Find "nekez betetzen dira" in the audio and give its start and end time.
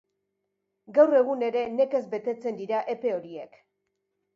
1.75-2.85